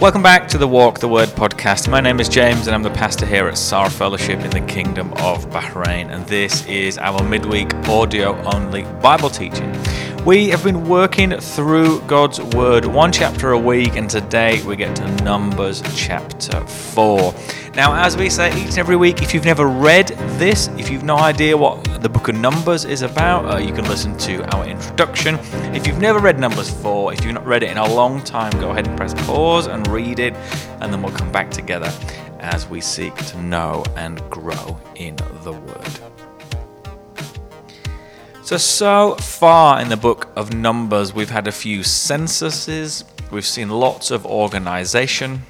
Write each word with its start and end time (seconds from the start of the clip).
Welcome 0.00 0.22
back 0.22 0.48
to 0.48 0.56
the 0.56 0.66
Walk 0.66 0.98
the 0.98 1.08
Word 1.08 1.28
podcast. 1.28 1.86
My 1.86 2.00
name 2.00 2.20
is 2.20 2.28
James 2.30 2.66
and 2.66 2.74
I'm 2.74 2.82
the 2.82 2.88
pastor 2.88 3.26
here 3.26 3.46
at 3.48 3.58
Saar 3.58 3.90
Fellowship 3.90 4.40
in 4.40 4.48
the 4.48 4.62
Kingdom 4.62 5.12
of 5.18 5.44
Bahrain. 5.50 6.10
And 6.10 6.26
this 6.26 6.64
is 6.64 6.96
our 6.96 7.22
midweek 7.22 7.74
audio 7.86 8.34
only 8.54 8.84
Bible 9.02 9.28
teaching. 9.28 9.70
We 10.24 10.48
have 10.48 10.64
been 10.64 10.88
working 10.88 11.38
through 11.38 12.00
God's 12.02 12.40
Word 12.40 12.86
one 12.86 13.12
chapter 13.12 13.52
a 13.52 13.58
week, 13.58 13.96
and 13.96 14.08
today 14.08 14.62
we 14.62 14.74
get 14.74 14.96
to 14.96 15.06
Numbers 15.22 15.82
chapter 15.94 16.60
4. 16.60 17.34
Now, 17.74 17.94
as 17.94 18.16
we 18.16 18.30
say 18.30 18.48
each 18.58 18.68
and 18.68 18.78
every 18.78 18.96
week, 18.96 19.20
if 19.20 19.34
you've 19.34 19.44
never 19.44 19.66
read 19.66 20.08
this, 20.38 20.68
if 20.78 20.90
you've 20.90 21.04
no 21.04 21.16
idea 21.18 21.56
what 21.58 21.86
the 22.00 22.08
book 22.08 22.28
of 22.28 22.34
Numbers 22.34 22.86
is 22.86 23.02
about, 23.02 23.44
uh, 23.44 23.58
you 23.58 23.74
can 23.74 23.84
listen 23.84 24.16
to 24.18 24.42
our 24.56 24.64
introduction. 24.64 25.34
If 25.74 25.86
you've 25.86 25.98
never 25.98 26.18
read 26.18 26.38
Numbers 26.38 26.70
4, 26.70 27.12
if 27.12 27.22
you've 27.22 27.34
not 27.34 27.46
read 27.46 27.62
it 27.62 27.70
in 27.70 27.76
a 27.76 27.92
long 27.92 28.22
time, 28.22 28.52
go 28.58 28.70
ahead 28.70 28.86
and 28.86 28.96
press 28.96 29.12
pause 29.26 29.66
and 29.66 29.86
read 29.88 30.18
it, 30.18 30.32
and 30.80 30.92
then 30.92 31.02
we'll 31.02 31.14
come 31.14 31.30
back 31.30 31.50
together 31.50 31.92
as 32.38 32.66
we 32.66 32.80
seek 32.80 33.14
to 33.26 33.42
know 33.42 33.84
and 33.96 34.18
grow 34.30 34.80
in 34.94 35.14
the 35.42 35.52
Word. 35.52 36.00
So, 38.42 38.56
so 38.56 39.16
far 39.16 39.82
in 39.82 39.90
the 39.90 39.98
book 39.98 40.30
of 40.36 40.54
Numbers, 40.54 41.12
we've 41.12 41.30
had 41.30 41.46
a 41.46 41.52
few 41.52 41.82
censuses, 41.82 43.04
we've 43.30 43.44
seen 43.44 43.68
lots 43.68 44.10
of 44.10 44.24
organization. 44.24 45.42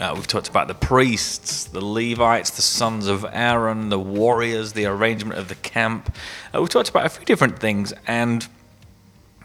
Uh, 0.00 0.12
we've 0.16 0.26
talked 0.26 0.48
about 0.48 0.66
the 0.66 0.74
priests, 0.74 1.64
the 1.66 1.84
Levites, 1.84 2.50
the 2.50 2.62
sons 2.62 3.06
of 3.06 3.24
Aaron, 3.32 3.90
the 3.90 3.98
warriors, 3.98 4.72
the 4.72 4.86
arrangement 4.86 5.38
of 5.38 5.48
the 5.48 5.54
camp. 5.54 6.12
Uh, 6.52 6.60
we've 6.60 6.68
talked 6.68 6.88
about 6.88 7.06
a 7.06 7.08
few 7.08 7.24
different 7.24 7.60
things, 7.60 7.92
and 8.06 8.48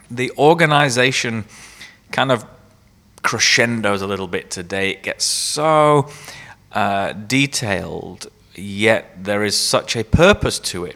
the 0.09 0.31
organization 0.39 1.45
kind 2.11 2.31
of 2.31 2.45
crescendos 3.21 4.01
a 4.01 4.07
little 4.07 4.27
bit 4.27 4.49
today. 4.49 4.89
It 4.89 5.03
gets 5.03 5.23
so 5.23 6.09
uh, 6.71 7.13
detailed, 7.13 8.27
yet 8.55 9.23
there 9.23 9.43
is 9.43 9.55
such 9.55 9.95
a 9.95 10.03
purpose 10.03 10.57
to 10.59 10.85
it. 10.85 10.95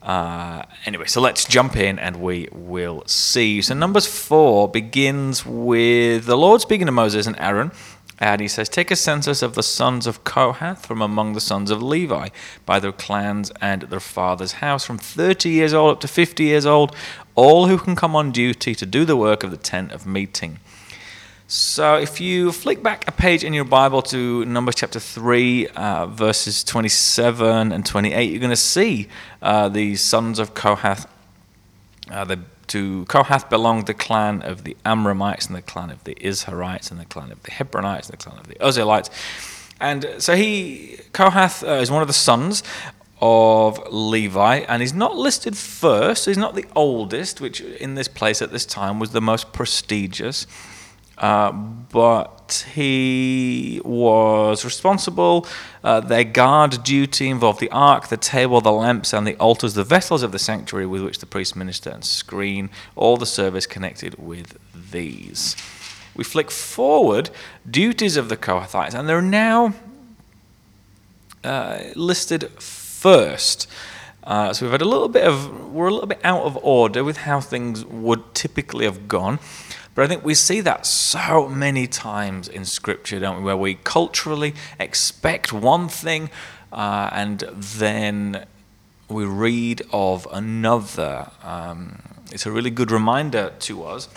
Uh, 0.00 0.62
anyway, 0.86 1.06
so 1.06 1.20
let's 1.20 1.44
jump 1.44 1.76
in 1.76 1.98
and 1.98 2.16
we 2.16 2.48
will 2.52 3.02
see. 3.06 3.62
So, 3.62 3.74
Numbers 3.74 4.06
4 4.06 4.68
begins 4.68 5.46
with 5.46 6.26
the 6.26 6.36
Lord 6.36 6.60
speaking 6.60 6.86
to 6.86 6.92
Moses 6.92 7.26
and 7.26 7.38
Aaron. 7.38 7.72
And 8.18 8.40
he 8.40 8.48
says, 8.48 8.68
Take 8.68 8.90
a 8.90 8.96
census 8.96 9.42
of 9.42 9.54
the 9.54 9.62
sons 9.62 10.06
of 10.06 10.24
Kohath 10.24 10.86
from 10.86 11.02
among 11.02 11.32
the 11.32 11.40
sons 11.40 11.70
of 11.70 11.82
Levi, 11.82 12.28
by 12.64 12.78
their 12.78 12.92
clans 12.92 13.50
and 13.60 13.82
their 13.82 14.00
father's 14.00 14.54
house, 14.54 14.84
from 14.84 14.98
30 14.98 15.48
years 15.48 15.74
old 15.74 15.92
up 15.92 16.00
to 16.00 16.08
50 16.08 16.44
years 16.44 16.66
old, 16.66 16.94
all 17.34 17.66
who 17.66 17.78
can 17.78 17.96
come 17.96 18.14
on 18.14 18.30
duty 18.30 18.74
to 18.74 18.86
do 18.86 19.04
the 19.04 19.16
work 19.16 19.42
of 19.42 19.50
the 19.50 19.56
tent 19.56 19.92
of 19.92 20.06
meeting. 20.06 20.58
So, 21.46 21.96
if 21.96 22.20
you 22.20 22.52
flick 22.52 22.82
back 22.82 23.06
a 23.06 23.12
page 23.12 23.44
in 23.44 23.52
your 23.52 23.66
Bible 23.66 24.00
to 24.02 24.44
Numbers 24.46 24.76
chapter 24.76 24.98
3, 24.98 25.66
uh, 25.68 26.06
verses 26.06 26.64
27 26.64 27.70
and 27.70 27.84
28, 27.84 28.30
you're 28.30 28.40
going 28.40 28.48
to 28.48 28.56
see 28.56 29.08
uh, 29.42 29.68
the 29.68 29.96
sons 29.96 30.38
of 30.38 30.54
Kohath. 30.54 31.06
Uh, 32.10 32.24
the, 32.24 32.40
to 32.68 33.04
Kohath 33.06 33.48
belonged 33.50 33.86
the 33.86 33.94
clan 33.94 34.42
of 34.42 34.64
the 34.64 34.76
Amramites, 34.84 35.46
and 35.46 35.56
the 35.56 35.62
clan 35.62 35.90
of 35.90 36.04
the 36.04 36.14
Izharites, 36.16 36.90
and 36.90 37.00
the 37.00 37.04
clan 37.04 37.30
of 37.32 37.42
the 37.42 37.50
Hebronites, 37.50 38.08
and 38.08 38.12
the 38.12 38.16
clan 38.16 38.38
of 38.38 38.48
the 38.48 38.56
Uzzielites. 38.56 39.10
And 39.80 40.06
so 40.18 40.36
he, 40.36 40.98
Kohath, 41.12 41.62
uh, 41.62 41.72
is 41.80 41.90
one 41.90 42.02
of 42.02 42.08
the 42.08 42.14
sons 42.14 42.62
of 43.20 43.80
Levi, 43.90 44.58
and 44.68 44.82
he's 44.82 44.92
not 44.92 45.16
listed 45.16 45.56
first. 45.56 46.26
He's 46.26 46.38
not 46.38 46.54
the 46.54 46.66
oldest, 46.74 47.40
which 47.40 47.60
in 47.60 47.94
this 47.94 48.08
place 48.08 48.42
at 48.42 48.50
this 48.50 48.66
time 48.66 48.98
was 48.98 49.10
the 49.10 49.20
most 49.20 49.52
prestigious. 49.52 50.46
Uh, 51.16 51.52
but 51.52 52.33
he 52.62 53.80
was 53.84 54.64
responsible. 54.64 55.46
Uh, 55.82 56.00
their 56.00 56.24
guard 56.24 56.82
duty 56.82 57.28
involved 57.28 57.60
the 57.60 57.70
ark, 57.70 58.08
the 58.08 58.16
table, 58.16 58.60
the 58.60 58.72
lamps, 58.72 59.12
and 59.12 59.26
the 59.26 59.36
altars, 59.36 59.74
the 59.74 59.84
vessels 59.84 60.22
of 60.22 60.32
the 60.32 60.38
sanctuary 60.38 60.86
with 60.86 61.02
which 61.02 61.18
the 61.18 61.26
priests 61.26 61.56
minister 61.56 61.90
and 61.90 62.04
screen, 62.04 62.70
all 62.96 63.16
the 63.16 63.26
service 63.26 63.66
connected 63.66 64.14
with 64.18 64.58
these. 64.90 65.56
We 66.16 66.24
flick 66.24 66.50
forward 66.50 67.30
duties 67.68 68.16
of 68.16 68.28
the 68.28 68.36
Kohathites, 68.36 68.94
and 68.94 69.08
they're 69.08 69.20
now 69.20 69.74
uh, 71.42 71.78
listed 71.94 72.50
first. 72.60 73.68
Uh, 74.22 74.54
so 74.54 74.64
we've 74.64 74.72
had 74.72 74.80
a 74.80 74.88
little 74.88 75.08
bit 75.08 75.24
of, 75.24 75.72
we're 75.72 75.88
a 75.88 75.92
little 75.92 76.06
bit 76.06 76.20
out 76.24 76.42
of 76.44 76.56
order 76.62 77.04
with 77.04 77.18
how 77.18 77.40
things 77.40 77.84
would 77.84 78.34
typically 78.34 78.86
have 78.86 79.06
gone. 79.06 79.38
But 79.94 80.04
I 80.04 80.08
think 80.08 80.24
we 80.24 80.34
see 80.34 80.60
that 80.60 80.86
so 80.86 81.48
many 81.48 81.86
times 81.86 82.48
in 82.48 82.64
Scripture, 82.64 83.20
don't 83.20 83.38
we, 83.38 83.42
where 83.44 83.56
we 83.56 83.74
culturally 83.74 84.54
expect 84.78 85.52
one 85.52 85.88
thing 85.88 86.30
uh, 86.72 87.10
and 87.12 87.40
then 87.40 88.46
we 89.08 89.24
read 89.24 89.82
of 89.92 90.26
another. 90.32 91.30
Um, 91.42 92.00
it's 92.32 92.46
a 92.46 92.50
really 92.50 92.70
good 92.70 92.90
reminder 92.90 93.52
to 93.60 93.84
us 93.84 94.08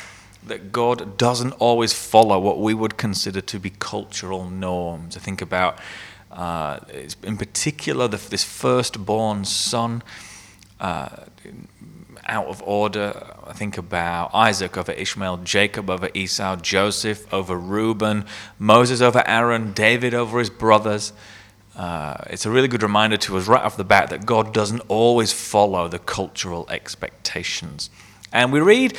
that 0.47 0.71
God 0.71 1.17
doesn't 1.17 1.51
always 1.53 1.93
follow 1.93 2.39
what 2.39 2.59
we 2.59 2.73
would 2.73 2.97
consider 2.97 3.41
to 3.41 3.59
be 3.59 3.69
cultural 3.69 4.49
norms. 4.49 5.15
I 5.15 5.19
think 5.19 5.41
about, 5.41 5.77
uh, 6.31 6.79
in 7.21 7.37
particular, 7.37 8.07
the, 8.07 8.17
this 8.17 8.43
firstborn 8.43 9.45
son. 9.45 10.01
Uh, 10.79 11.09
out 12.25 12.47
of 12.47 12.61
order. 12.63 13.33
I 13.45 13.53
think 13.53 13.77
about 13.77 14.31
Isaac 14.33 14.77
over 14.77 14.91
Ishmael, 14.91 15.37
Jacob 15.37 15.89
over 15.89 16.09
Esau, 16.13 16.57
Joseph 16.57 17.31
over 17.33 17.57
Reuben, 17.57 18.25
Moses 18.59 19.01
over 19.01 19.23
Aaron, 19.25 19.73
David 19.73 20.13
over 20.13 20.39
his 20.39 20.49
brothers. 20.49 21.13
Uh, 21.75 22.17
it's 22.27 22.45
a 22.45 22.49
really 22.49 22.67
good 22.67 22.81
reminder 22.81 23.17
to 23.17 23.37
us 23.37 23.47
right 23.47 23.63
off 23.63 23.77
the 23.77 23.83
bat 23.83 24.09
that 24.09 24.25
God 24.25 24.53
doesn't 24.53 24.81
always 24.87 25.31
follow 25.31 25.87
the 25.87 25.99
cultural 25.99 26.67
expectations. 26.69 27.89
And 28.33 28.51
we 28.51 28.59
read 28.59 28.97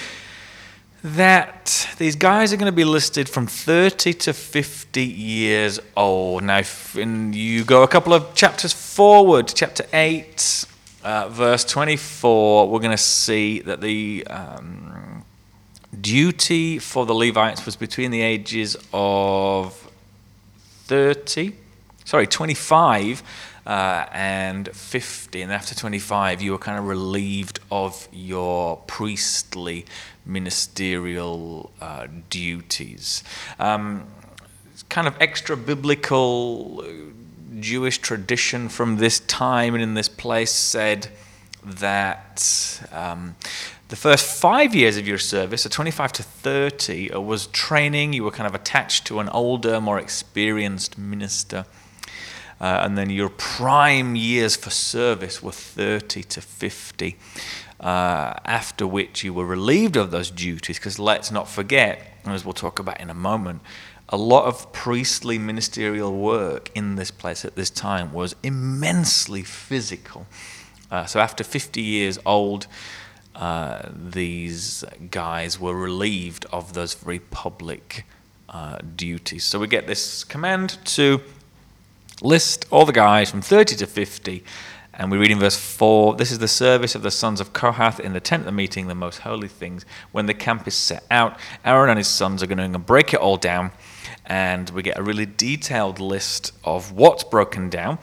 that 1.02 1.88
these 1.98 2.16
guys 2.16 2.52
are 2.52 2.56
going 2.56 2.70
to 2.70 2.76
be 2.76 2.84
listed 2.84 3.28
from 3.28 3.46
30 3.46 4.12
to 4.14 4.32
50 4.32 5.02
years 5.02 5.78
old. 5.96 6.42
Now, 6.44 6.58
if 6.58 6.94
you 6.96 7.64
go 7.64 7.82
a 7.82 7.88
couple 7.88 8.12
of 8.12 8.34
chapters 8.34 8.72
forward, 8.72 9.52
chapter 9.54 9.84
8, 9.92 10.64
uh, 11.02 11.28
verse 11.28 11.64
24, 11.64 12.68
we're 12.68 12.80
going 12.80 12.90
to 12.90 12.96
see 12.96 13.60
that 13.60 13.80
the 13.80 14.26
um, 14.28 15.24
duty 16.00 16.78
for 16.78 17.06
the 17.06 17.14
Levites 17.14 17.64
was 17.64 17.76
between 17.76 18.10
the 18.10 18.20
ages 18.20 18.76
of 18.92 19.90
30, 20.86 21.52
sorry, 22.04 22.26
25 22.26 23.22
uh, 23.66 24.06
and 24.12 24.74
50. 24.74 25.42
And 25.42 25.52
after 25.52 25.74
25, 25.74 26.42
you 26.42 26.52
were 26.52 26.58
kind 26.58 26.78
of 26.78 26.86
relieved 26.86 27.60
of 27.70 28.08
your 28.12 28.78
priestly 28.86 29.84
ministerial 30.24 31.70
uh, 31.80 32.06
duties. 32.28 33.22
Um, 33.58 34.06
kind 34.88 35.06
of 35.06 35.14
extra 35.20 35.56
biblical 35.56 36.84
Jewish 37.60 37.98
tradition 37.98 38.68
from 38.68 38.96
this 38.96 39.20
time 39.20 39.74
and 39.74 39.82
in 39.82 39.94
this 39.94 40.08
place 40.08 40.50
said 40.52 41.08
that 41.64 42.80
um, 42.92 43.36
the 43.88 43.96
first 43.96 44.26
five 44.26 44.74
years 44.74 44.96
of 44.96 45.08
your 45.08 45.18
service, 45.18 45.62
so 45.62 45.68
25 45.68 46.12
to 46.12 46.22
30, 46.22 47.12
uh, 47.12 47.20
was 47.20 47.46
training. 47.48 48.12
You 48.12 48.24
were 48.24 48.30
kind 48.30 48.46
of 48.46 48.54
attached 48.54 49.06
to 49.06 49.20
an 49.20 49.28
older, 49.30 49.80
more 49.80 49.98
experienced 49.98 50.98
minister. 50.98 51.64
Uh, 52.60 52.80
and 52.82 52.98
then 52.98 53.08
your 53.08 53.28
prime 53.28 54.16
years 54.16 54.56
for 54.56 54.70
service 54.70 55.42
were 55.42 55.52
30 55.52 56.22
to 56.24 56.40
50, 56.40 57.16
uh, 57.80 58.34
after 58.44 58.86
which 58.86 59.22
you 59.22 59.32
were 59.32 59.46
relieved 59.46 59.96
of 59.96 60.10
those 60.10 60.30
duties. 60.30 60.78
Because 60.78 60.98
let's 60.98 61.30
not 61.30 61.48
forget, 61.48 62.18
as 62.24 62.44
we'll 62.44 62.52
talk 62.52 62.78
about 62.78 63.00
in 63.00 63.10
a 63.10 63.14
moment, 63.14 63.62
a 64.10 64.16
lot 64.16 64.46
of 64.46 64.72
priestly 64.72 65.38
ministerial 65.38 66.14
work 66.14 66.70
in 66.74 66.96
this 66.96 67.10
place 67.10 67.44
at 67.44 67.56
this 67.56 67.70
time 67.70 68.12
was 68.12 68.34
immensely 68.42 69.42
physical. 69.42 70.26
Uh, 70.90 71.04
so 71.04 71.20
after 71.20 71.44
50 71.44 71.82
years 71.82 72.18
old, 72.24 72.66
uh, 73.36 73.90
these 73.94 74.82
guys 75.10 75.60
were 75.60 75.74
relieved 75.74 76.46
of 76.52 76.72
those 76.72 76.94
very 76.94 77.18
public 77.18 78.06
uh, 78.48 78.78
duties. 78.96 79.44
So 79.44 79.58
we 79.58 79.66
get 79.66 79.86
this 79.86 80.24
command 80.24 80.78
to 80.86 81.20
list 82.22 82.66
all 82.70 82.86
the 82.86 82.92
guys 82.92 83.30
from 83.30 83.42
30 83.42 83.76
to 83.76 83.86
50. 83.86 84.42
And 84.94 85.12
we 85.12 85.18
read 85.18 85.30
in 85.30 85.38
verse 85.38 85.56
4 85.56 86.16
This 86.16 86.32
is 86.32 86.38
the 86.38 86.48
service 86.48 86.94
of 86.94 87.02
the 87.02 87.10
sons 87.10 87.40
of 87.40 87.52
Kohath 87.52 88.00
in 88.00 88.14
the 88.14 88.20
tent 88.20 88.40
of 88.40 88.46
the 88.46 88.52
meeting, 88.52 88.88
the 88.88 88.94
most 88.94 89.18
holy 89.18 89.46
things. 89.46 89.84
When 90.10 90.26
the 90.26 90.34
camp 90.34 90.66
is 90.66 90.74
set 90.74 91.04
out, 91.10 91.38
Aaron 91.64 91.90
and 91.90 91.98
his 91.98 92.08
sons 92.08 92.42
are 92.42 92.46
going 92.46 92.72
to 92.72 92.78
break 92.78 93.12
it 93.12 93.20
all 93.20 93.36
down 93.36 93.70
and 94.26 94.70
we 94.70 94.82
get 94.82 94.98
a 94.98 95.02
really 95.02 95.26
detailed 95.26 96.00
list 96.00 96.52
of 96.64 96.92
what's 96.92 97.24
broken 97.24 97.68
down. 97.68 97.98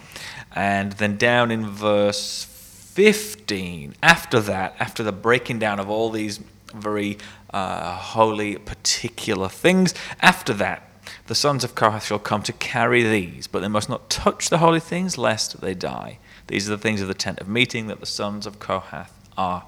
And 0.53 0.93
then 0.93 1.17
down 1.17 1.51
in 1.51 1.67
verse 1.67 2.45
15, 2.45 3.95
after 4.01 4.39
that, 4.39 4.75
after 4.79 5.03
the 5.03 5.11
breaking 5.11 5.59
down 5.59 5.79
of 5.79 5.89
all 5.89 6.09
these 6.09 6.39
very 6.73 7.17
uh, 7.53 7.95
holy, 7.95 8.57
particular 8.57 9.49
things, 9.49 9.93
after 10.21 10.53
that, 10.53 10.89
The 11.27 11.35
sons 11.35 11.63
of 11.63 11.75
Kohath 11.75 12.05
shall 12.05 12.19
come 12.19 12.43
to 12.43 12.53
carry 12.53 13.03
these, 13.03 13.47
but 13.47 13.61
they 13.61 13.67
must 13.67 13.89
not 13.89 14.09
touch 14.09 14.49
the 14.49 14.59
holy 14.59 14.79
things, 14.79 15.17
lest 15.17 15.59
they 15.61 15.73
die. 15.73 16.19
These 16.47 16.67
are 16.67 16.75
the 16.75 16.81
things 16.81 17.01
of 17.01 17.07
the 17.07 17.13
tent 17.13 17.39
of 17.39 17.47
meeting 17.47 17.87
that 17.87 17.99
the 17.99 18.05
sons 18.05 18.45
of 18.45 18.59
Kohath 18.59 19.11
are 19.37 19.65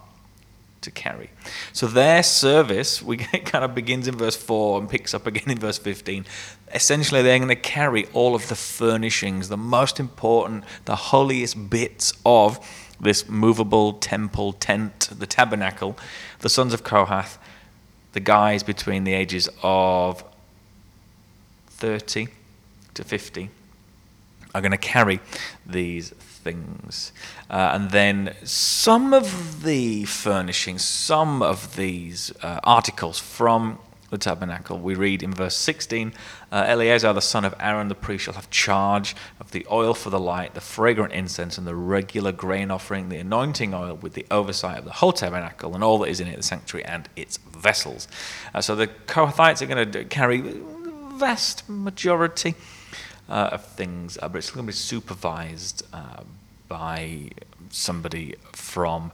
to 0.81 0.91
carry. 0.91 1.29
So 1.73 1.87
their 1.87 2.23
service, 2.23 3.01
we 3.01 3.17
kind 3.17 3.63
of 3.63 3.75
begins 3.75 4.07
in 4.07 4.15
verse 4.15 4.35
4 4.35 4.79
and 4.79 4.89
picks 4.89 5.13
up 5.13 5.27
again 5.27 5.49
in 5.49 5.57
verse 5.57 5.77
15. 5.77 6.25
Essentially, 6.73 7.21
they're 7.21 7.39
going 7.39 7.49
to 7.49 7.55
carry 7.55 8.05
all 8.13 8.35
of 8.35 8.47
the 8.49 8.55
furnishings, 8.55 9.49
the 9.49 9.57
most 9.57 9.99
important, 9.99 10.63
the 10.85 10.95
holiest 10.95 11.69
bits 11.69 12.13
of 12.25 12.59
this 12.99 13.29
movable 13.29 13.93
temple 13.93 14.53
tent, 14.53 15.09
the 15.17 15.27
tabernacle. 15.27 15.97
The 16.39 16.49
sons 16.49 16.73
of 16.73 16.83
Kohath, 16.83 17.37
the 18.13 18.19
guys 18.19 18.63
between 18.63 19.03
the 19.03 19.13
ages 19.13 19.49
of 19.61 20.23
30 21.67 22.27
to 22.95 23.03
50, 23.03 23.49
are 24.55 24.61
going 24.61 24.71
to 24.71 24.77
carry 24.77 25.19
these 25.65 26.13
things. 26.47 27.11
Uh, 27.49 27.71
and 27.73 27.91
then 27.91 28.33
some 28.43 29.13
of 29.13 29.63
the 29.63 30.05
furnishings, 30.05 30.83
some 30.83 31.41
of 31.41 31.75
these 31.75 32.31
uh, 32.41 32.59
articles 32.63 33.19
from 33.19 33.79
the 34.09 34.17
tabernacle, 34.17 34.79
we 34.79 34.95
read 34.95 35.21
in 35.21 35.33
verse 35.33 35.57
16 35.57 36.13
uh, 36.49 36.63
Eleazar, 36.65 37.11
the 37.11 37.21
son 37.21 37.43
of 37.43 37.53
Aaron 37.59 37.89
the 37.89 37.95
priest, 37.95 38.23
shall 38.23 38.35
have 38.35 38.49
charge 38.49 39.13
of 39.41 39.51
the 39.51 39.67
oil 39.69 39.93
for 39.93 40.09
the 40.09 40.19
light, 40.19 40.53
the 40.53 40.61
fragrant 40.61 41.11
incense, 41.11 41.57
and 41.57 41.67
the 41.67 41.75
regular 41.75 42.31
grain 42.31 42.71
offering, 42.71 43.09
the 43.09 43.17
anointing 43.17 43.73
oil, 43.73 43.95
with 43.95 44.13
the 44.13 44.25
oversight 44.31 44.77
of 44.77 44.85
the 44.85 44.93
whole 44.93 45.11
tabernacle 45.11 45.75
and 45.75 45.83
all 45.83 45.97
that 45.97 46.07
is 46.07 46.21
in 46.21 46.27
it, 46.27 46.37
the 46.37 46.43
sanctuary 46.43 46.85
and 46.85 47.09
its 47.17 47.35
vessels. 47.35 48.07
Uh, 48.53 48.61
so 48.61 48.73
the 48.73 48.87
Kohathites 48.87 49.61
are 49.61 49.65
going 49.65 49.91
to 49.91 50.05
carry 50.05 50.41
vast 51.17 51.67
majority 51.67 52.55
uh, 53.29 53.49
of 53.53 53.65
things, 53.65 54.17
uh, 54.21 54.29
but 54.29 54.37
it's 54.37 54.51
going 54.51 54.65
to 54.65 54.71
be 54.71 54.75
supervised 54.75 55.85
uh, 55.93 56.23
by 56.67 57.29
somebody 57.69 58.35
from 58.53 59.11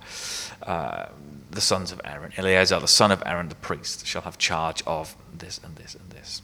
uh, 0.63 1.05
the 1.51 1.61
sons 1.61 1.91
of 1.91 2.01
Aaron. 2.05 2.31
Eleazar, 2.37 2.79
the 2.79 2.87
son 2.87 3.11
of 3.11 3.23
Aaron 3.25 3.49
the 3.49 3.55
priest, 3.55 4.05
shall 4.05 4.21
have 4.23 4.37
charge 4.37 4.83
of 4.85 5.15
this 5.37 5.59
and 5.63 5.75
this 5.75 5.95
and 5.95 6.09
this. 6.11 6.41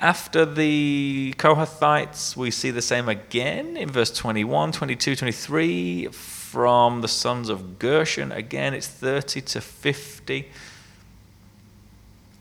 After 0.00 0.46
the 0.46 1.34
Kohathites, 1.38 2.36
we 2.36 2.52
see 2.52 2.70
the 2.70 2.82
same 2.82 3.08
again 3.08 3.76
in 3.76 3.90
verse 3.90 4.12
21, 4.12 4.70
22, 4.70 5.16
23. 5.16 6.08
From 6.08 7.02
the 7.02 7.08
sons 7.08 7.48
of 7.48 7.78
Gershon, 7.78 8.32
again, 8.32 8.74
it's 8.74 8.86
30 8.86 9.40
to 9.42 9.60
50. 9.60 10.48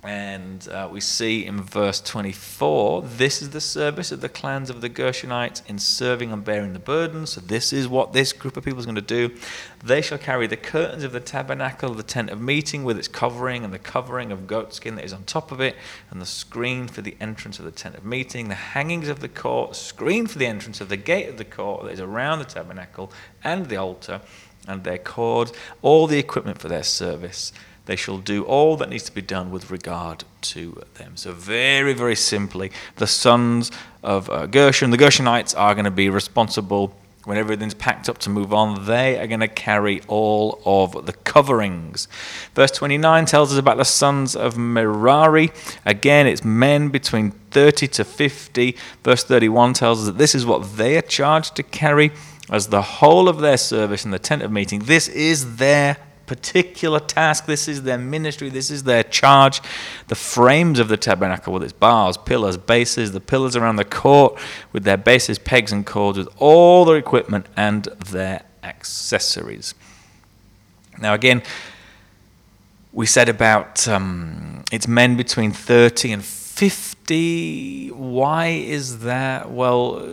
And 0.03 0.67
uh, 0.69 0.87
we 0.91 1.01
see 1.01 1.43
in 1.43 1.61
verse 1.61 1.99
24 2.01 3.01
this 3.01 3.41
is 3.41 3.49
the 3.49 3.59
service 3.59 4.11
of 4.11 4.21
the 4.21 4.29
clans 4.29 4.69
of 4.69 4.81
the 4.81 4.89
Gershonites 4.89 5.63
in 5.67 5.79
serving 5.79 6.31
and 6.31 6.45
bearing 6.45 6.73
the 6.73 6.79
burden. 6.79 7.25
So, 7.25 7.41
this 7.41 7.73
is 7.73 7.87
what 7.87 8.13
this 8.13 8.31
group 8.31 8.57
of 8.57 8.63
people 8.63 8.79
is 8.79 8.85
going 8.85 8.95
to 8.95 9.01
do. 9.01 9.35
They 9.83 10.03
shall 10.03 10.19
carry 10.19 10.45
the 10.45 10.55
curtains 10.55 11.03
of 11.03 11.13
the 11.13 11.19
tabernacle, 11.19 11.95
the 11.95 12.03
tent 12.03 12.29
of 12.29 12.39
meeting 12.39 12.83
with 12.83 12.99
its 12.99 13.07
covering, 13.07 13.63
and 13.63 13.73
the 13.73 13.79
covering 13.79 14.31
of 14.31 14.45
goatskin 14.45 14.95
that 14.95 15.05
is 15.05 15.13
on 15.13 15.23
top 15.23 15.51
of 15.51 15.59
it, 15.59 15.75
and 16.11 16.21
the 16.21 16.27
screen 16.27 16.87
for 16.87 17.01
the 17.01 17.17
entrance 17.19 17.57
of 17.57 17.65
the 17.65 17.71
tent 17.71 17.95
of 17.95 18.05
meeting, 18.05 18.49
the 18.49 18.55
hangings 18.55 19.09
of 19.09 19.19
the 19.19 19.29
court, 19.29 19.75
screen 19.75 20.27
for 20.27 20.37
the 20.37 20.45
entrance 20.45 20.79
of 20.79 20.89
the 20.89 20.97
gate 20.97 21.27
of 21.27 21.37
the 21.37 21.45
court 21.45 21.85
that 21.85 21.91
is 21.91 21.99
around 21.99 22.37
the 22.37 22.45
tabernacle, 22.45 23.11
and 23.43 23.65
the 23.65 23.77
altar, 23.77 24.21
and 24.67 24.83
their 24.83 24.99
cords, 24.99 25.51
all 25.81 26.05
the 26.05 26.19
equipment 26.19 26.59
for 26.59 26.67
their 26.67 26.83
service 26.83 27.51
they 27.87 27.95
shall 27.95 28.19
do 28.19 28.43
all 28.43 28.77
that 28.77 28.89
needs 28.89 29.05
to 29.05 29.13
be 29.13 29.21
done 29.21 29.49
with 29.49 29.71
regard 29.71 30.23
to 30.41 30.83
them. 30.95 31.17
So, 31.17 31.31
very, 31.31 31.93
very 31.93 32.15
simply, 32.15 32.71
the 32.97 33.07
sons 33.07 33.71
of 34.03 34.29
uh, 34.29 34.45
Gershon, 34.45 34.91
the 34.91 34.97
Gershonites, 34.97 35.57
are 35.57 35.73
going 35.73 35.85
to 35.85 35.91
be 35.91 36.09
responsible 36.09 36.93
when 37.23 37.37
everything's 37.37 37.73
packed 37.73 38.07
up 38.07 38.17
to 38.19 38.29
move 38.29 38.53
on. 38.53 38.85
They 38.85 39.19
are 39.19 39.27
going 39.27 39.39
to 39.39 39.47
carry 39.47 40.01
all 40.07 40.61
of 40.65 41.05
the 41.05 41.13
coverings. 41.13 42.07
Verse 42.55 42.71
29 42.71 43.25
tells 43.25 43.51
us 43.51 43.57
about 43.57 43.77
the 43.77 43.85
sons 43.85 44.35
of 44.35 44.57
Merari. 44.57 45.51
Again, 45.85 46.27
it's 46.27 46.43
men 46.43 46.89
between 46.89 47.31
30 47.51 47.87
to 47.87 48.03
50. 48.03 48.75
Verse 49.03 49.23
31 49.23 49.73
tells 49.73 50.01
us 50.01 50.05
that 50.07 50.17
this 50.17 50.35
is 50.35 50.45
what 50.45 50.77
they 50.77 50.97
are 50.97 51.01
charged 51.01 51.55
to 51.55 51.63
carry 51.63 52.11
as 52.49 52.67
the 52.67 52.81
whole 52.81 53.27
of 53.27 53.39
their 53.39 53.57
service 53.57 54.05
in 54.05 54.11
the 54.11 54.19
tent 54.19 54.41
of 54.41 54.51
meeting. 54.51 54.79
This 54.79 55.09
is 55.09 55.57
their 55.57 55.97
particular 56.27 56.99
task. 56.99 57.45
This 57.45 57.67
is 57.67 57.83
their 57.83 57.97
ministry. 57.97 58.49
This 58.49 58.69
is 58.69 58.83
their 58.83 59.01
charge. 59.01 59.61
The 60.09 60.15
frames 60.15 60.77
of 60.77 60.89
the 60.89 60.97
tabernacle 60.97 61.53
with 61.53 61.63
its 61.63 61.73
bars, 61.73 62.17
pillars, 62.17 62.57
bases, 62.57 63.13
the 63.13 63.19
pillars 63.19 63.55
around 63.55 63.77
the 63.77 63.85
court 63.85 64.39
with 64.73 64.83
their 64.83 64.97
bases, 64.97 65.39
pegs, 65.39 65.71
and 65.71 65.85
cords, 65.85 66.19
with 66.19 66.29
all 66.37 66.85
their 66.85 66.97
equipment 66.97 67.47
and 67.55 67.85
their 68.11 68.43
accessories. 68.61 69.73
Now, 70.99 71.13
again, 71.13 71.41
we 72.91 73.05
said 73.05 73.29
about 73.29 73.87
um, 73.87 74.63
it's 74.71 74.87
men 74.87 75.17
between 75.17 75.51
30 75.51 76.11
and 76.11 76.23
50. 76.23 77.89
Why 77.89 78.47
is 78.47 78.99
that? 78.99 79.49
Well, 79.51 80.05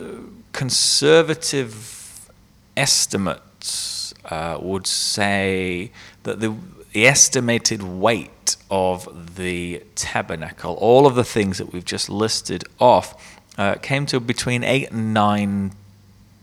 conservative 0.53 2.29
estimates 2.77 3.94
uh, 4.29 4.57
would 4.61 4.87
say 4.87 5.91
that 6.23 6.39
the, 6.39 6.55
the 6.93 7.07
estimated 7.07 7.83
weight 7.83 8.55
of 8.69 9.35
the 9.35 9.83
tabernacle, 9.95 10.75
all 10.75 11.05
of 11.05 11.15
the 11.15 11.23
things 11.23 11.57
that 11.57 11.71
we've 11.71 11.85
just 11.85 12.09
listed 12.09 12.63
off, 12.79 13.39
uh, 13.57 13.75
came 13.75 14.05
to 14.05 14.19
between 14.19 14.63
eight 14.63 14.91
and 14.91 15.13
nine 15.13 15.71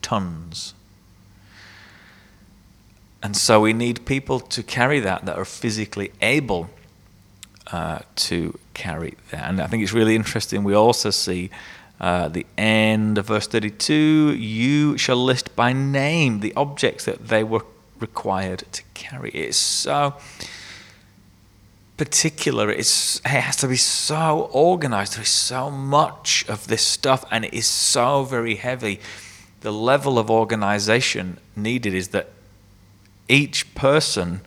tons. 0.01 0.75
And 3.23 3.37
so 3.37 3.61
we 3.61 3.73
need 3.73 4.05
people 4.05 4.41
to 4.41 4.63
carry 4.63 4.99
that 5.01 5.25
that 5.27 5.37
are 5.37 5.45
physically 5.45 6.13
able 6.21 6.71
uh, 7.71 8.01
to 8.17 8.59
carry 8.75 9.17
that. 9.31 9.49
And 9.49 9.61
I 9.61 9.67
think 9.67 9.83
it's 9.83 9.93
really 9.93 10.17
interesting. 10.17 10.65
We 10.65 10.75
also 10.75 11.11
see 11.11 11.51
uh, 12.01 12.29
the 12.29 12.45
end 12.59 13.17
of 13.17 13.27
verse 13.27 13.47
32 13.47 14.35
you 14.35 14.99
shall 14.99 15.23
list 15.23 15.55
by 15.55 15.73
name 15.73 16.41
the 16.41 16.53
objects 16.55 17.05
that 17.05 17.29
they 17.29 17.45
were 17.45 17.65
required 18.03 18.65
to 18.73 18.83
carry. 18.93 19.31
It's 19.31 19.57
so 19.57 20.17
particular. 21.97 22.71
It's, 22.71 23.21
it 23.21 23.29
has 23.29 23.57
to 23.59 23.69
be 23.69 23.77
so 23.77 24.51
organized. 24.53 25.15
There 25.15 25.23
is 25.23 25.29
so 25.29 25.71
much 25.71 26.45
of 26.49 26.67
this 26.67 26.83
stuff, 26.83 27.25
and 27.31 27.45
it 27.45 27.55
is 27.55 27.67
so 27.67 28.25
very 28.25 28.57
heavy. 28.57 29.01
The 29.61 29.73
level 29.73 30.19
of 30.19 30.31
organization 30.31 31.39
needed 31.55 31.95
is 31.95 32.09
that 32.09 32.31
each 33.29 33.75
person, 33.75 34.41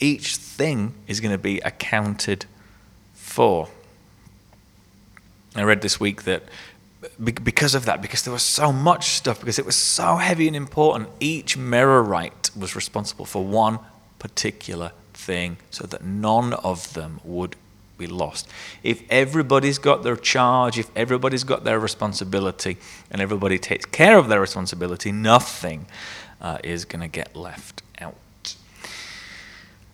each 0.00 0.36
thing 0.36 0.94
is 1.06 1.20
going 1.20 1.32
to 1.32 1.38
be 1.38 1.58
accounted 1.60 2.46
for. 3.12 3.68
I 5.54 5.62
read 5.62 5.82
this 5.82 6.00
week 6.00 6.24
that 6.24 6.42
because 7.22 7.74
of 7.74 7.84
that, 7.86 8.02
because 8.02 8.22
there 8.22 8.32
was 8.32 8.42
so 8.42 8.72
much 8.72 9.10
stuff, 9.10 9.40
because 9.40 9.58
it 9.58 9.66
was 9.66 9.76
so 9.76 10.16
heavy 10.16 10.46
and 10.46 10.56
important, 10.56 11.08
each 11.20 11.58
Merarite 11.58 12.56
was 12.56 12.76
responsible 12.76 13.24
for 13.24 13.44
one 13.44 13.78
particular 14.18 14.92
thing 15.12 15.56
so 15.70 15.86
that 15.86 16.04
none 16.04 16.52
of 16.54 16.94
them 16.94 17.20
would 17.24 17.56
be 17.98 18.06
lost. 18.06 18.48
If 18.82 19.02
everybody's 19.10 19.78
got 19.78 20.02
their 20.02 20.16
charge, 20.16 20.78
if 20.78 20.90
everybody's 20.96 21.44
got 21.44 21.64
their 21.64 21.78
responsibility, 21.78 22.76
and 23.10 23.20
everybody 23.20 23.58
takes 23.58 23.84
care 23.86 24.18
of 24.18 24.28
their 24.28 24.40
responsibility, 24.40 25.12
nothing 25.12 25.86
uh, 26.40 26.58
is 26.64 26.84
going 26.84 27.02
to 27.02 27.08
get 27.08 27.36
left 27.36 27.82
out. 28.00 28.56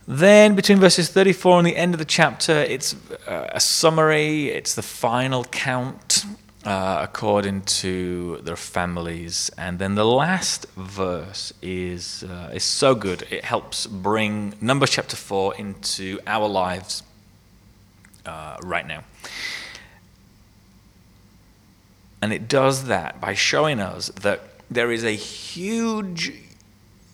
Then, 0.06 0.54
between 0.54 0.78
verses 0.78 1.08
34 1.10 1.58
and 1.58 1.66
the 1.66 1.76
end 1.76 1.94
of 1.94 1.98
the 1.98 2.04
chapter, 2.04 2.52
it's 2.52 2.96
uh, 3.28 3.48
a 3.52 3.60
summary, 3.60 4.48
it's 4.48 4.74
the 4.74 4.82
final 4.82 5.44
count 5.44 6.24
uh, 6.64 6.98
according 7.02 7.62
to 7.62 8.38
their 8.42 8.56
families. 8.56 9.50
And 9.56 9.78
then 9.78 9.94
the 9.94 10.04
last 10.04 10.66
verse 10.76 11.52
is, 11.62 12.22
uh, 12.24 12.50
is 12.52 12.64
so 12.64 12.94
good. 12.94 13.26
It 13.30 13.44
helps 13.44 13.86
bring 13.86 14.54
Numbers 14.60 14.90
chapter 14.90 15.16
4 15.16 15.56
into 15.56 16.20
our 16.26 16.48
lives 16.48 17.02
uh, 18.26 18.58
right 18.62 18.86
now. 18.86 19.04
And 22.22 22.32
it 22.32 22.48
does 22.48 22.84
that 22.84 23.20
by 23.20 23.34
showing 23.34 23.80
us 23.80 24.08
that 24.08 24.42
there 24.70 24.92
is 24.92 25.04
a 25.04 25.12
huge 25.12 26.32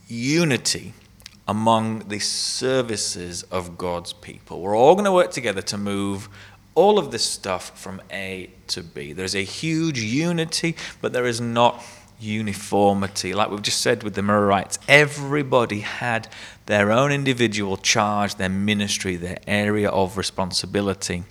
unity 0.08 0.92
among 1.48 2.00
the 2.08 2.18
services 2.18 3.44
of 3.44 3.78
God's 3.78 4.12
people. 4.12 4.60
We're 4.60 4.76
all 4.76 4.94
going 4.94 5.04
to 5.04 5.12
work 5.12 5.30
together 5.30 5.62
to 5.62 5.78
move 5.78 6.28
all 6.76 6.98
of 6.98 7.10
this 7.10 7.24
stuff 7.24 7.76
from 7.76 8.00
A 8.12 8.50
to 8.68 8.82
B. 8.82 9.12
There's 9.12 9.34
a 9.34 9.42
huge 9.42 9.98
unity, 9.98 10.76
but 11.00 11.12
there 11.12 11.26
is 11.26 11.40
not 11.40 11.82
uniformity. 12.20 13.34
Like 13.34 13.50
we've 13.50 13.62
just 13.62 13.80
said 13.80 14.02
with 14.02 14.14
the 14.14 14.20
Merarites, 14.20 14.78
everybody 14.86 15.80
had 15.80 16.28
their 16.66 16.92
own 16.92 17.10
individual 17.10 17.76
charge, 17.76 18.36
their 18.36 18.50
ministry, 18.50 19.16
their 19.16 19.38
area 19.46 19.88
of 19.88 20.16
responsibility. 20.16 21.24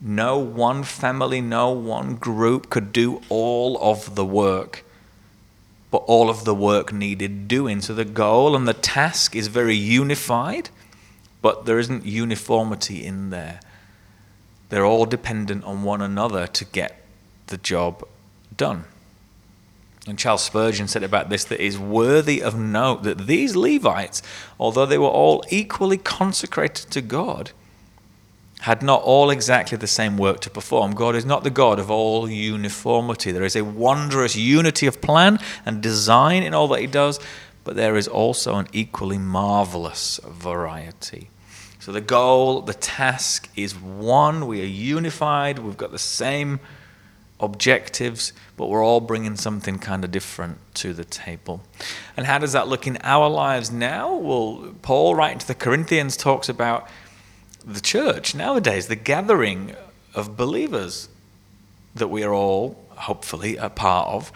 No 0.00 0.38
one 0.38 0.84
family, 0.84 1.40
no 1.40 1.70
one 1.70 2.14
group 2.14 2.70
could 2.70 2.92
do 2.92 3.20
all 3.28 3.76
of 3.80 4.14
the 4.14 4.24
work, 4.24 4.84
but 5.90 6.04
all 6.06 6.30
of 6.30 6.44
the 6.44 6.54
work 6.54 6.92
needed 6.92 7.48
doing. 7.48 7.80
So 7.80 7.94
the 7.94 8.04
goal 8.04 8.54
and 8.54 8.68
the 8.68 8.74
task 8.74 9.34
is 9.34 9.48
very 9.48 9.76
unified, 9.76 10.70
but 11.42 11.64
there 11.64 11.78
isn't 11.80 12.04
uniformity 12.04 13.04
in 13.04 13.30
there. 13.30 13.60
They're 14.68 14.84
all 14.84 15.06
dependent 15.06 15.64
on 15.64 15.82
one 15.82 16.00
another 16.00 16.46
to 16.46 16.64
get 16.64 17.04
the 17.46 17.56
job 17.56 18.06
done. 18.56 18.84
And 20.06 20.18
Charles 20.18 20.42
Spurgeon 20.42 20.88
said 20.88 21.02
about 21.02 21.30
this 21.30 21.44
that 21.44 21.60
it 21.60 21.66
is 21.66 21.78
worthy 21.78 22.42
of 22.42 22.58
note 22.58 23.04
that 23.04 23.26
these 23.26 23.56
Levites, 23.56 24.22
although 24.58 24.86
they 24.86 24.98
were 24.98 25.06
all 25.06 25.44
equally 25.48 25.96
consecrated 25.96 26.90
to 26.90 27.00
God, 27.00 27.52
had 28.60 28.82
not 28.82 29.02
all 29.02 29.30
exactly 29.30 29.76
the 29.76 29.86
same 29.86 30.16
work 30.16 30.40
to 30.40 30.50
perform. 30.50 30.92
God 30.92 31.14
is 31.14 31.24
not 31.24 31.44
the 31.44 31.50
God 31.50 31.78
of 31.78 31.90
all 31.90 32.28
uniformity. 32.28 33.30
There 33.30 33.44
is 33.44 33.56
a 33.56 33.64
wondrous 33.64 34.36
unity 34.36 34.86
of 34.86 35.00
plan 35.00 35.38
and 35.66 35.82
design 35.82 36.42
in 36.42 36.54
all 36.54 36.68
that 36.68 36.80
He 36.80 36.86
does, 36.86 37.20
but 37.62 37.76
there 37.76 37.96
is 37.96 38.08
also 38.08 38.56
an 38.56 38.68
equally 38.72 39.18
marvelous 39.18 40.20
variety. 40.26 41.28
So 41.84 41.92
the 41.92 42.00
goal, 42.00 42.62
the 42.62 42.72
task 42.72 43.50
is 43.56 43.74
one. 43.78 44.46
We 44.46 44.62
are 44.62 44.64
unified, 44.64 45.58
we've 45.58 45.76
got 45.76 45.90
the 45.92 45.98
same 45.98 46.60
objectives, 47.38 48.32
but 48.56 48.70
we're 48.70 48.82
all 48.82 49.02
bringing 49.02 49.36
something 49.36 49.78
kind 49.78 50.02
of 50.02 50.10
different 50.10 50.56
to 50.76 50.94
the 50.94 51.04
table. 51.04 51.60
And 52.16 52.24
how 52.24 52.38
does 52.38 52.52
that 52.52 52.68
look 52.68 52.86
in 52.86 52.96
our 53.02 53.28
lives 53.28 53.70
now? 53.70 54.14
Well, 54.14 54.74
Paul, 54.80 55.14
writing 55.14 55.40
to 55.40 55.46
the 55.46 55.54
Corinthians, 55.54 56.16
talks 56.16 56.48
about 56.48 56.88
the 57.66 57.82
church 57.82 58.34
nowadays, 58.34 58.86
the 58.86 58.96
gathering 58.96 59.76
of 60.14 60.38
believers 60.38 61.10
that 61.94 62.08
we 62.08 62.22
are 62.22 62.32
all, 62.32 62.82
hopefully, 62.92 63.58
a 63.58 63.68
part 63.68 64.08
of. 64.08 64.32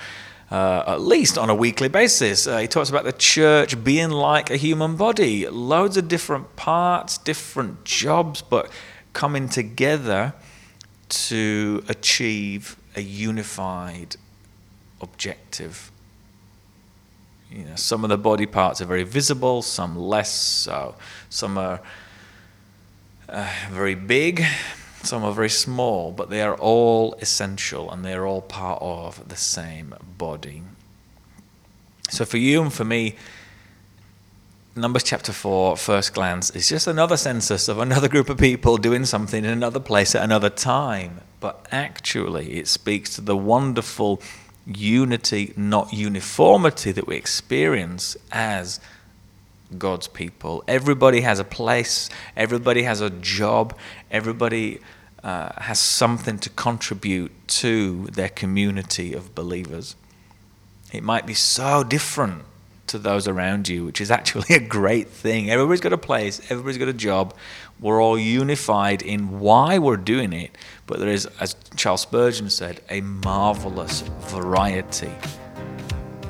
Uh, 0.50 0.82
at 0.86 1.02
least 1.02 1.36
on 1.36 1.50
a 1.50 1.54
weekly 1.54 1.88
basis. 1.88 2.46
Uh, 2.46 2.56
he 2.56 2.66
talks 2.66 2.88
about 2.88 3.04
the 3.04 3.12
church 3.12 3.84
being 3.84 4.08
like 4.08 4.48
a 4.48 4.56
human 4.56 4.96
body, 4.96 5.46
loads 5.46 5.98
of 5.98 6.08
different 6.08 6.56
parts, 6.56 7.18
different 7.18 7.84
jobs, 7.84 8.40
but 8.40 8.70
coming 9.12 9.46
together 9.46 10.32
to 11.10 11.84
achieve 11.86 12.76
a 12.96 13.02
unified 13.02 14.16
objective. 15.02 15.90
You 17.50 17.64
know, 17.64 17.76
some 17.76 18.04
of 18.04 18.10
the 18.10 18.18
body 18.18 18.46
parts 18.46 18.80
are 18.80 18.86
very 18.86 19.04
visible, 19.04 19.62
some 19.62 19.98
less 19.98 20.32
so. 20.32 20.94
Some 21.30 21.58
are 21.58 21.80
uh, 23.28 23.52
very 23.70 23.94
big, 23.94 24.44
some 25.08 25.24
are 25.24 25.32
very 25.32 25.48
small, 25.48 26.12
but 26.12 26.28
they 26.28 26.42
are 26.42 26.54
all 26.54 27.14
essential 27.14 27.90
and 27.90 28.04
they 28.04 28.12
are 28.12 28.26
all 28.26 28.42
part 28.42 28.80
of 28.82 29.28
the 29.28 29.36
same 29.36 29.94
body. 30.18 30.62
So 32.10 32.24
for 32.24 32.36
you 32.36 32.62
and 32.62 32.72
for 32.72 32.84
me, 32.84 33.16
Numbers 34.76 35.02
chapter 35.02 35.32
4, 35.32 35.76
first 35.76 36.14
glance, 36.14 36.50
is 36.50 36.68
just 36.68 36.86
another 36.86 37.16
census 37.16 37.66
of 37.66 37.78
another 37.78 38.08
group 38.08 38.28
of 38.28 38.38
people 38.38 38.76
doing 38.76 39.04
something 39.04 39.44
in 39.44 39.50
another 39.50 39.80
place 39.80 40.14
at 40.14 40.22
another 40.22 40.50
time. 40.50 41.20
But 41.40 41.66
actually, 41.72 42.58
it 42.58 42.68
speaks 42.68 43.14
to 43.16 43.20
the 43.20 43.36
wonderful 43.36 44.22
unity, 44.66 45.52
not 45.56 45.92
uniformity, 45.92 46.92
that 46.92 47.08
we 47.08 47.16
experience 47.16 48.16
as 48.30 48.78
God's 49.76 50.06
people. 50.06 50.62
Everybody 50.68 51.22
has 51.22 51.40
a 51.40 51.44
place, 51.44 52.08
everybody 52.36 52.84
has 52.84 53.00
a 53.00 53.10
job, 53.10 53.76
everybody 54.10 54.80
uh, 55.22 55.50
has 55.62 55.78
something 55.78 56.38
to 56.38 56.50
contribute 56.50 57.32
to 57.48 58.06
their 58.06 58.28
community 58.28 59.14
of 59.14 59.34
believers. 59.34 59.96
It 60.92 61.02
might 61.02 61.26
be 61.26 61.34
so 61.34 61.84
different 61.84 62.44
to 62.88 62.98
those 62.98 63.28
around 63.28 63.68
you, 63.68 63.84
which 63.84 64.00
is 64.00 64.10
actually 64.10 64.54
a 64.54 64.60
great 64.60 65.08
thing. 65.08 65.50
Everybody's 65.50 65.80
got 65.80 65.92
a 65.92 65.98
place, 65.98 66.40
everybody's 66.50 66.78
got 66.78 66.88
a 66.88 66.92
job. 66.92 67.34
We're 67.80 68.02
all 68.02 68.18
unified 68.18 69.02
in 69.02 69.38
why 69.38 69.78
we're 69.78 69.96
doing 69.96 70.32
it, 70.32 70.56
but 70.86 70.98
there 70.98 71.08
is, 71.08 71.26
as 71.38 71.54
Charles 71.76 72.00
Spurgeon 72.02 72.50
said, 72.50 72.80
a 72.90 73.00
marvelous 73.02 74.02
variety. 74.20 75.12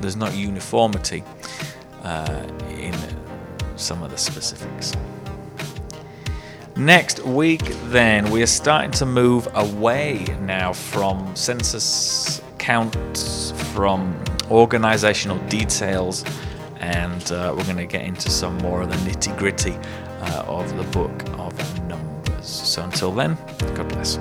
There's 0.00 0.16
not 0.16 0.34
uniformity 0.34 1.24
uh, 2.02 2.46
in 2.70 2.94
some 3.76 4.02
of 4.02 4.10
the 4.10 4.18
specifics. 4.18 4.92
Next 6.78 7.24
week, 7.24 7.64
then, 7.86 8.30
we 8.30 8.40
are 8.40 8.46
starting 8.46 8.92
to 8.92 9.04
move 9.04 9.48
away 9.54 10.24
now 10.42 10.72
from 10.72 11.34
census 11.34 12.40
counts, 12.58 13.50
from 13.72 14.22
organizational 14.50 15.38
details 15.48 16.24
and 16.80 17.32
uh, 17.32 17.52
we're 17.56 17.64
going 17.64 17.76
to 17.76 17.86
get 17.86 18.02
into 18.02 18.30
some 18.30 18.56
more 18.58 18.82
of 18.82 18.90
the 18.90 18.96
nitty 19.10 19.36
gritty 19.36 19.74
uh, 20.20 20.44
of 20.46 20.76
the 20.76 20.84
book 20.84 21.24
of 21.38 21.86
Numbers. 21.88 22.46
So 22.46 22.82
until 22.82 23.12
then, 23.12 23.36
God 23.74 23.88
bless. 23.88 24.18